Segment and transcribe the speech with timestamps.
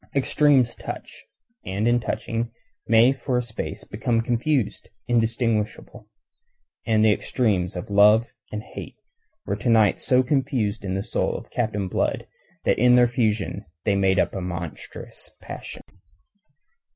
[0.15, 1.25] Extremes touch,
[1.63, 2.49] and in touching
[2.87, 6.07] may for a space become confused, indistinguishable.
[6.87, 8.95] And the extremes of love and hate
[9.45, 12.25] were to night so confused in the soul of Captain Blood
[12.63, 15.83] that in their fusion they made up a monstrous passion.